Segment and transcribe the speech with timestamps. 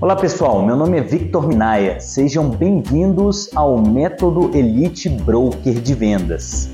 [0.00, 1.98] Olá pessoal, meu nome é Victor Minaya.
[1.98, 6.70] Sejam bem-vindos ao Método Elite Broker de Vendas.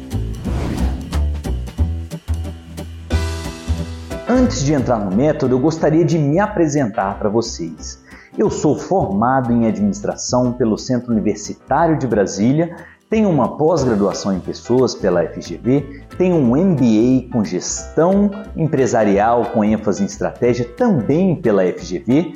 [4.29, 8.05] Antes de entrar no método, eu gostaria de me apresentar para vocês.
[8.37, 12.77] Eu sou formado em administração pelo Centro Universitário de Brasília,
[13.09, 20.03] tenho uma pós-graduação em pessoas pela FGV, tenho um MBA com gestão empresarial com ênfase
[20.03, 22.35] em estratégia também pela FGV.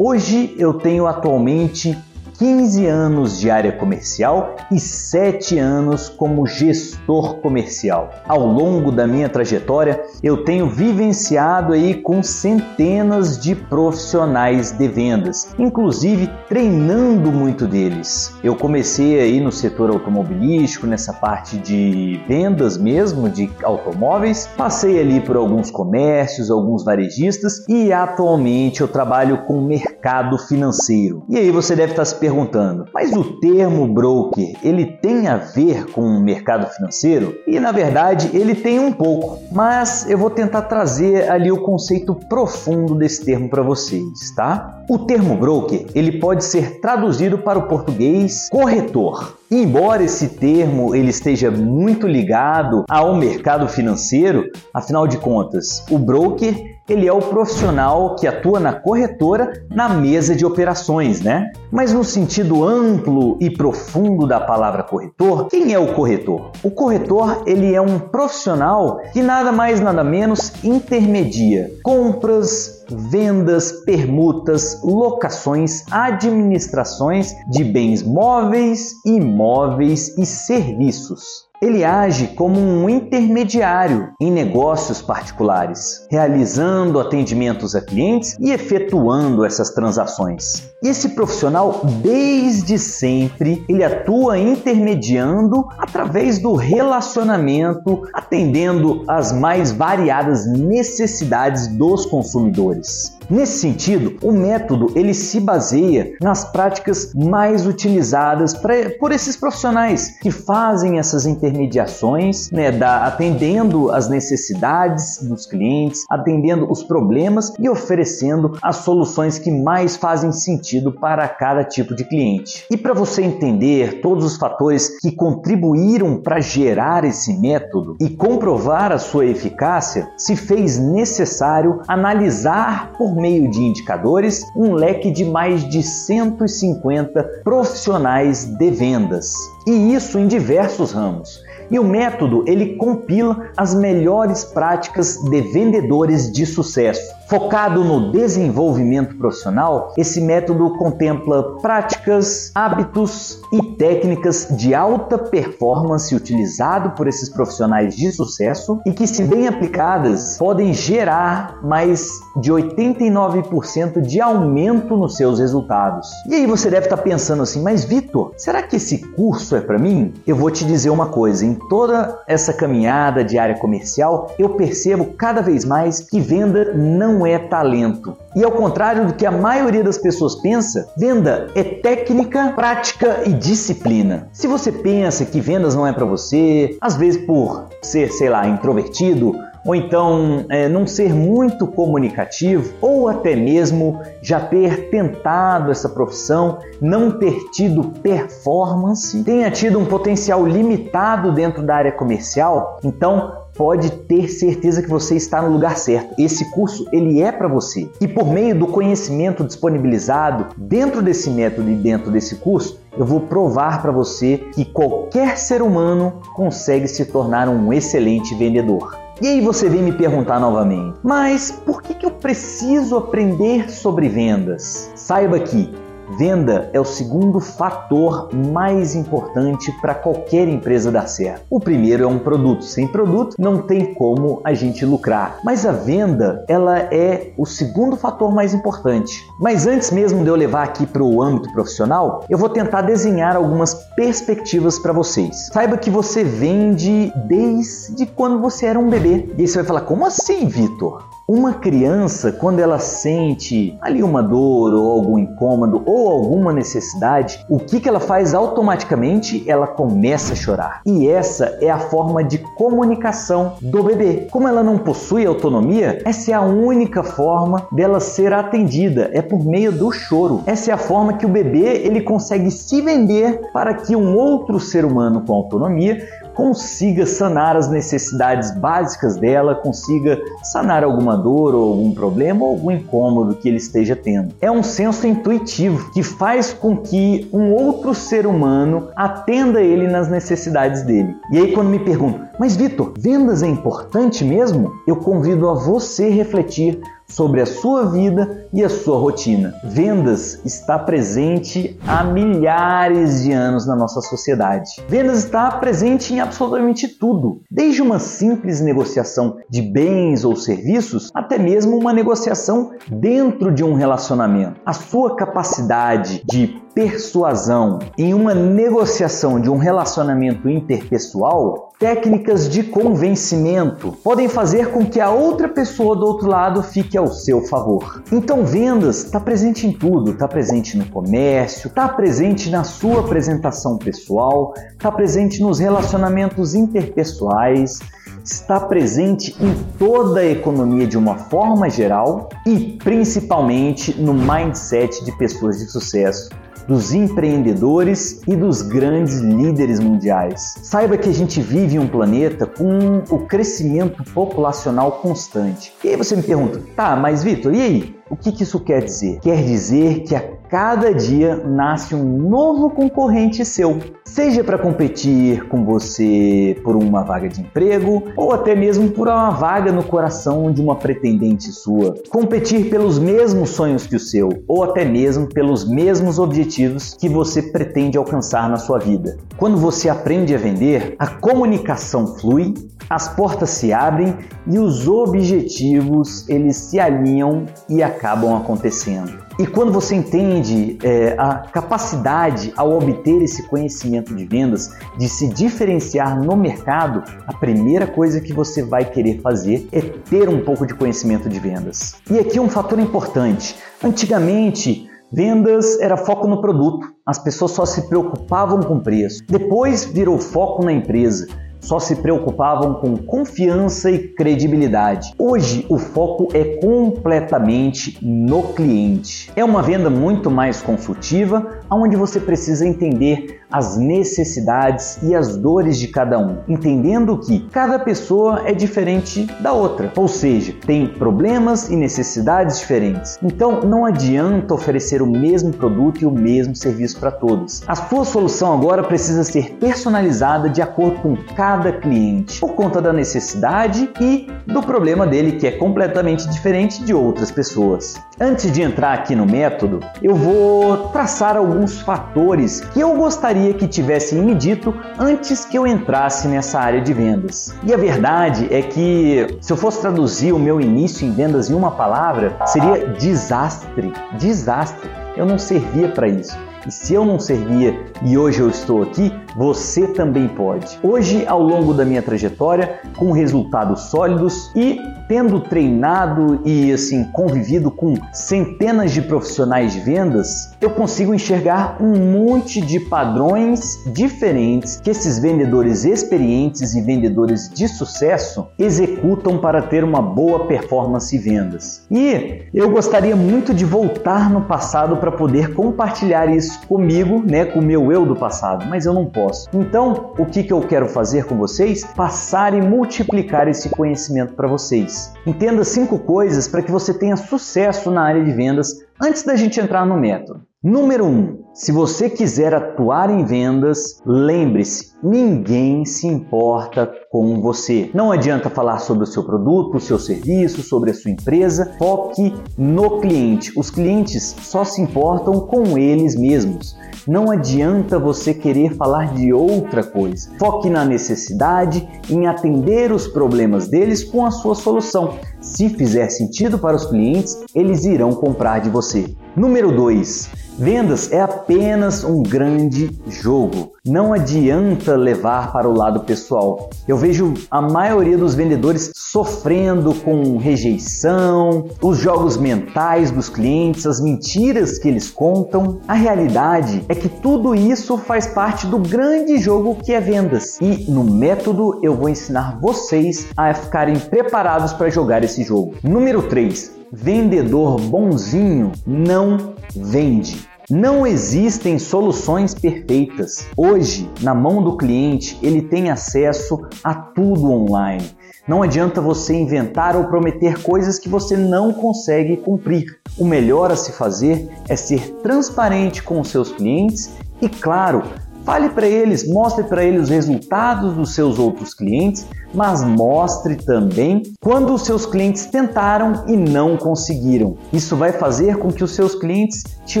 [0.00, 1.98] Hoje eu tenho atualmente
[2.38, 8.10] 15 anos de área comercial e 7 anos como gestor comercial.
[8.28, 15.52] Ao longo da minha trajetória, eu tenho vivenciado aí com centenas de profissionais de vendas,
[15.58, 18.32] inclusive treinando muito deles.
[18.44, 25.20] Eu comecei aí no setor automobilístico, nessa parte de vendas mesmo de automóveis, passei ali
[25.20, 31.24] por alguns comércios, alguns varejistas e atualmente eu trabalho com mercado financeiro.
[31.28, 35.86] E aí você deve estar se perguntando, mas o termo broker, ele tem a ver
[35.86, 37.34] com o mercado financeiro?
[37.46, 42.14] E na verdade, ele tem um pouco, mas eu vou tentar trazer ali o conceito
[42.28, 44.82] profundo desse termo para vocês, tá?
[44.90, 49.37] O termo broker, ele pode ser traduzido para o português corretor.
[49.50, 56.78] Embora esse termo ele esteja muito ligado ao mercado financeiro, afinal de contas, o broker
[56.88, 61.50] ele é o profissional que atua na corretora na mesa de operações, né?
[61.70, 66.50] Mas no sentido amplo e profundo da palavra corretor, quem é o corretor?
[66.62, 74.80] O corretor ele é um profissional que nada mais nada menos intermedia compras, vendas, permutas,
[74.82, 81.47] locações, administrações de bens móveis, imóveis e serviços.
[81.60, 89.70] Ele age como um intermediário em negócios particulares, realizando atendimentos a clientes e efetuando essas
[89.70, 90.70] transações.
[90.80, 101.66] Esse profissional, desde sempre, ele atua intermediando através do relacionamento, atendendo às mais variadas necessidades
[101.66, 103.17] dos consumidores.
[103.30, 110.18] Nesse sentido, o método ele se baseia nas práticas mais utilizadas pra, por esses profissionais
[110.18, 117.68] que fazem essas intermediações, né, da, atendendo as necessidades dos clientes, atendendo os problemas e
[117.68, 122.64] oferecendo as soluções que mais fazem sentido para cada tipo de cliente.
[122.70, 128.90] E para você entender todos os fatores que contribuíram para gerar esse método e comprovar
[128.90, 135.68] a sua eficácia, se fez necessário analisar por meio de indicadores, um leque de mais
[135.68, 139.34] de 150 profissionais de vendas.
[139.66, 141.47] E isso em diversos ramos.
[141.70, 147.18] E o método ele compila as melhores práticas de vendedores de sucesso.
[147.28, 156.92] Focado no desenvolvimento profissional, esse método contempla práticas, hábitos e técnicas de alta performance utilizado
[156.92, 164.00] por esses profissionais de sucesso e que, se bem aplicadas, podem gerar mais de 89%
[164.00, 166.08] de aumento nos seus resultados.
[166.26, 169.78] E aí você deve estar pensando assim, mas Vitor, será que esse curso é para
[169.78, 170.14] mim?
[170.26, 175.12] Eu vou te dizer uma coisa, em toda essa caminhada de área comercial, eu percebo
[175.16, 178.16] cada vez mais que venda não é talento.
[178.36, 183.32] E ao contrário do que a maioria das pessoas pensa, venda é técnica, prática e
[183.32, 184.28] disciplina.
[184.32, 188.46] Se você pensa que vendas não é para você, às vezes por ser, sei lá,
[188.46, 189.34] introvertido,
[189.68, 196.58] ou então é, não ser muito comunicativo, ou até mesmo já ter tentado essa profissão,
[196.80, 203.90] não ter tido performance, tenha tido um potencial limitado dentro da área comercial, então pode
[203.90, 206.14] ter certeza que você está no lugar certo.
[206.16, 207.90] Esse curso ele é para você.
[208.00, 213.20] E por meio do conhecimento disponibilizado dentro desse método e dentro desse curso, eu vou
[213.20, 219.07] provar para você que qualquer ser humano consegue se tornar um excelente vendedor.
[219.20, 224.08] E aí você vem me perguntar novamente, mas por que, que eu preciso aprender sobre
[224.08, 224.92] vendas?
[224.94, 225.74] Saiba que
[226.16, 231.44] Venda é o segundo fator mais importante para qualquer empresa dar certo.
[231.50, 232.64] O primeiro é um produto.
[232.64, 235.38] Sem produto não tem como a gente lucrar.
[235.44, 239.26] Mas a venda, ela é o segundo fator mais importante.
[239.38, 243.36] Mas antes mesmo de eu levar aqui para o âmbito profissional, eu vou tentar desenhar
[243.36, 245.48] algumas perspectivas para vocês.
[245.52, 249.28] Saiba que você vende desde quando você era um bebê.
[249.36, 254.22] E aí você vai falar: "Como assim, Vitor?" Uma criança, quando ela sente ali uma
[254.22, 259.44] dor ou algum incômodo ou alguma necessidade, o que, que ela faz automaticamente?
[259.46, 260.80] Ela começa a chorar.
[260.86, 264.26] E essa é a forma de comunicação do bebê.
[264.30, 269.44] Como ela não possui autonomia, essa é a única forma dela ser atendida, é por
[269.44, 270.42] meio do choro.
[270.46, 274.58] Essa é a forma que o bebê ele consegue se vender para que um outro
[274.58, 276.08] ser humano com autonomia
[276.38, 282.70] consiga sanar as necessidades básicas dela, consiga sanar alguma dor ou algum problema ou algum
[282.70, 284.34] incômodo que ele esteja tendo.
[284.40, 290.08] É um senso intuitivo que faz com que um outro ser humano atenda ele nas
[290.08, 291.14] necessidades dele.
[291.30, 294.72] E aí quando me perguntam, mas Vitor, vendas é importante mesmo?
[294.86, 299.54] Eu convido a você refletir sobre a sua vida e a sua rotina.
[299.64, 304.82] Vendas está presente há milhares de anos na nossa sociedade.
[304.88, 311.38] Vendas está presente em absolutamente tudo, desde uma simples negociação de bens ou serviços até
[311.38, 314.60] mesmo uma negociação dentro de um relacionamento.
[314.64, 323.96] A sua capacidade de persuasão em uma negociação de um relacionamento interpessoal, técnicas de convencimento
[324.04, 328.04] podem fazer com que a outra pessoa do outro lado fique ao seu favor.
[328.12, 333.78] Então, vendas está presente em tudo, está presente no comércio, está presente na sua apresentação
[333.78, 337.78] pessoal, está presente nos relacionamentos interpessoais,
[338.24, 345.12] está presente em toda a economia de uma forma geral e principalmente no mindset de
[345.12, 346.30] pessoas de sucesso
[346.68, 350.54] dos empreendedores e dos grandes líderes mundiais.
[350.62, 355.72] Saiba que a gente vive um planeta com o crescimento populacional constante.
[355.82, 357.96] E aí você me pergunta, tá, mas Vitor, e aí?
[358.10, 359.18] O que, que isso quer dizer?
[359.20, 365.62] Quer dizer que a cada dia nasce um novo concorrente seu, seja para competir com
[365.64, 370.62] você por uma vaga de emprego ou até mesmo por uma vaga no coração de
[370.62, 371.94] uma pretendente sua.
[372.08, 377.42] Competir pelos mesmos sonhos que o seu ou até mesmo pelos mesmos objetivos que você
[377.42, 379.18] pretende alcançar na sua vida.
[379.36, 382.54] Quando você aprende a vender, a comunicação flui,
[382.88, 384.16] as portas se abrem
[384.46, 389.27] e os objetivos eles se alinham e acabam acontecendo.
[389.38, 395.28] E quando você entende é, a capacidade ao obter esse conhecimento de vendas, de se
[395.28, 400.66] diferenciar no mercado, a primeira coisa que você vai querer fazer é ter um pouco
[400.66, 401.94] de conhecimento de vendas.
[402.10, 407.88] E aqui um fator importante: antigamente Vendas era foco no produto, as pessoas só se
[407.88, 409.24] preocupavam com preço.
[409.26, 411.26] Depois virou foco na empresa
[411.60, 415.12] só se preocupavam com confiança e credibilidade.
[415.18, 419.30] Hoje o foco é completamente no cliente.
[419.36, 425.78] É uma venda muito mais consultiva, onde você precisa entender as necessidades e as dores
[425.78, 431.70] de cada um, entendendo que cada pessoa é diferente da outra, ou seja, tem problemas
[431.70, 433.18] e necessidades diferentes.
[433.22, 437.62] Então não adianta oferecer o mesmo produto e o mesmo serviço para todos.
[437.66, 442.92] A sua solução agora precisa ser personalizada de acordo com cada cliente, por conta da
[442.92, 447.94] necessidade e do problema dele que é completamente diferente de outras pessoas.
[448.20, 453.54] Antes de entrar aqui no método, eu vou traçar alguns fatores que eu gostaria gostaria
[453.54, 457.54] que tivessem me dito antes que eu entrasse nessa área de vendas.
[457.64, 461.54] E a verdade é que, se eu fosse traduzir o meu início em vendas em
[461.54, 463.92] uma palavra, seria desastre.
[464.18, 464.90] Desastre.
[465.16, 466.36] Eu não servia para isso.
[466.66, 470.78] E se eu não servia e hoje eu estou aqui, você também pode.
[470.82, 477.70] Hoje, ao longo da minha trajetória, com resultados sólidos e tendo treinado e assim convivido
[477.70, 484.90] com centenas de profissionais de vendas, eu consigo enxergar um monte de padrões diferentes que
[484.90, 491.86] esses vendedores experientes e vendedores de sucesso executam para ter uma boa performance em vendas.
[491.90, 497.60] E eu gostaria muito de voltar no passado para poder compartilhar isso comigo, né, com
[497.60, 499.48] o meu eu do passado, mas eu não posso.
[499.54, 501.84] Então, o que, que eu quero fazer com vocês?
[501.84, 504.97] Passar e multiplicar esse conhecimento para vocês.
[505.26, 508.68] Entenda cinco coisas para que você tenha sucesso na área de vendas
[509.00, 510.42] antes da gente entrar no método.
[510.62, 511.08] Número 1.
[511.08, 517.90] Um, se você quiser atuar em vendas, lembre-se, ninguém se importa com você.
[517.92, 521.74] Não adianta falar sobre o seu produto, o seu serviço, sobre a sua empresa.
[521.76, 523.52] Foque no cliente.
[523.56, 526.76] Os clientes só se importam com eles mesmos.
[527.08, 530.30] Não adianta você querer falar de outra coisa.
[530.38, 535.14] Foque na necessidade, em atender os problemas deles com a sua solução.
[535.40, 539.12] Se fizer sentido para os clientes, eles irão comprar de você.
[539.34, 540.46] Número 2.
[540.58, 543.72] Vendas é apenas um grande jogo.
[543.86, 546.68] Não adianta levar para o lado pessoal.
[546.86, 553.98] Eu vejo a maioria dos vendedores sofrendo com rejeição, os jogos mentais dos clientes, as
[553.98, 555.80] mentiras que eles contam.
[555.88, 560.58] A realidade é que tudo isso faz parte do grande jogo que é vendas.
[560.60, 565.76] E no método eu vou ensinar vocês a ficarem preparados para jogar esse jogo.
[565.82, 566.76] Número 3.
[566.92, 570.46] Vendedor bonzinho não vende.
[570.70, 573.46] Não existem soluções perfeitas.
[573.56, 578.04] Hoje, na mão do cliente, ele tem acesso a tudo online.
[578.46, 582.98] Não adianta você inventar ou prometer coisas que você não consegue cumprir.
[583.16, 588.02] O melhor a se fazer é ser transparente com os seus clientes e, claro,
[588.44, 594.22] Fale para eles, mostre para eles os resultados dos seus outros clientes, mas mostre também
[594.40, 597.56] quando os seus clientes tentaram e não conseguiram.
[597.72, 600.00] Isso vai fazer com que os seus clientes te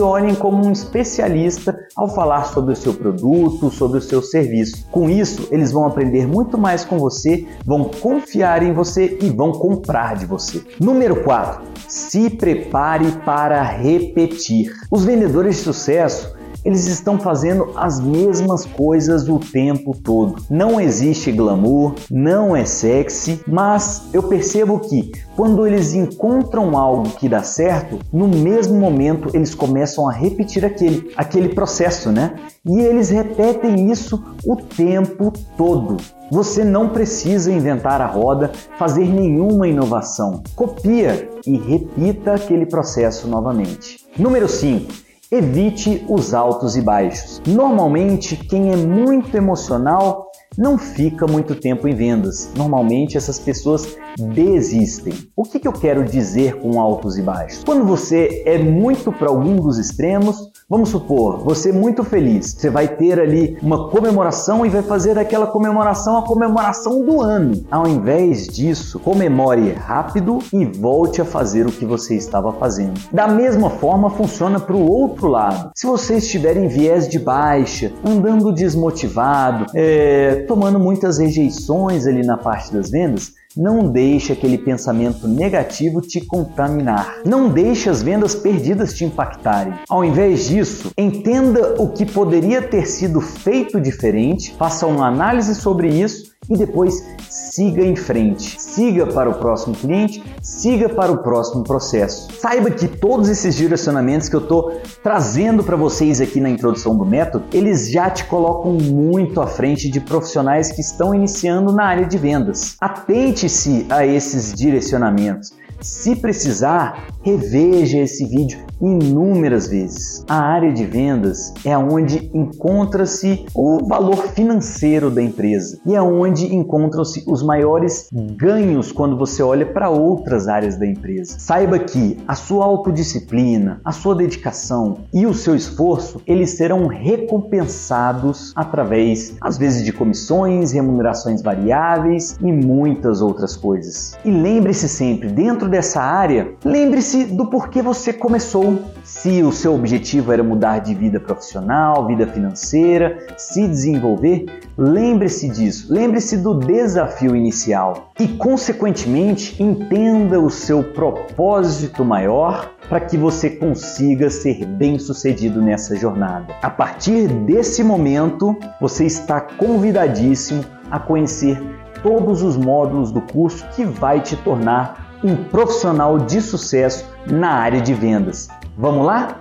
[0.00, 4.86] olhem como um especialista ao falar sobre o seu produto, sobre o seu serviço.
[4.90, 9.52] Com isso, eles vão aprender muito mais com você, vão confiar em você e vão
[9.52, 10.62] comprar de você.
[10.80, 11.62] Número 4.
[11.86, 14.72] Se prepare para repetir.
[14.90, 20.42] Os vendedores de sucesso eles estão fazendo as mesmas coisas o tempo todo.
[20.50, 27.28] Não existe glamour, não é sexy, mas eu percebo que quando eles encontram algo que
[27.28, 32.34] dá certo, no mesmo momento eles começam a repetir aquele, aquele processo, né?
[32.66, 35.96] E eles repetem isso o tempo todo.
[36.30, 40.42] Você não precisa inventar a roda, fazer nenhuma inovação.
[40.54, 44.06] Copia e repita aquele processo novamente.
[44.18, 47.42] Número 5 Evite os altos e baixos.
[47.46, 52.50] Normalmente, quem é muito emocional não fica muito tempo em vendas.
[52.56, 53.94] Normalmente essas pessoas
[54.34, 55.12] desistem.
[55.36, 57.62] O que, que eu quero dizer com altos e baixos?
[57.62, 62.68] Quando você é muito para algum dos extremos, vamos supor, você é muito feliz, você
[62.68, 67.64] vai ter ali uma comemoração e vai fazer daquela comemoração a comemoração do ano.
[67.70, 73.00] Ao invés disso, comemore rápido e volte a fazer o que você estava fazendo.
[73.10, 75.70] Da mesma forma, funciona para o outro lado.
[75.74, 82.36] Se você estiver em viés de baixa, andando desmotivado, é, tomando muitas rejeições ali na
[82.36, 87.22] parte das vendas, não deixe aquele pensamento negativo te contaminar.
[87.26, 89.74] Não deixe as vendas perdidas te impactarem.
[89.88, 95.88] Ao invés disso, entenda o que poderia ter sido feito diferente, faça uma análise sobre
[95.88, 98.60] isso e depois siga em frente.
[98.60, 102.28] Siga para o próximo cliente, siga para o próximo processo.
[102.38, 107.04] Saiba que todos esses direcionamentos que eu estou trazendo para vocês aqui na introdução do
[107.04, 112.06] método, eles já te colocam muito à frente de profissionais que estão iniciando na área
[112.06, 112.76] de vendas.
[112.80, 115.52] Atente-se a esses direcionamentos.
[115.80, 120.24] Se precisar, reveja esse vídeo inúmeras vezes.
[120.28, 126.54] A área de vendas é onde encontra-se o valor financeiro da empresa e é onde
[126.54, 131.38] encontram-se os maiores ganhos quando você olha para outras áreas da empresa.
[131.38, 138.52] Saiba que a sua autodisciplina, a sua dedicação e o seu esforço, eles serão recompensados
[138.54, 144.16] através, às vezes, de comissões, remunerações variáveis e muitas outras coisas.
[144.24, 150.32] E lembre-se sempre, dentro dessa área, lembre-se do porquê você começou se o seu objetivo
[150.32, 154.46] era mudar de vida profissional, vida financeira, se desenvolver,
[154.76, 163.16] lembre-se disso, lembre-se do desafio inicial e, consequentemente, entenda o seu propósito maior para que
[163.16, 166.54] você consiga ser bem sucedido nessa jornada.
[166.62, 171.60] A partir desse momento, você está convidadíssimo a conhecer
[172.02, 177.80] todos os módulos do curso que vai te tornar um profissional de sucesso na área
[177.80, 178.48] de vendas.
[178.76, 179.40] Vamos lá?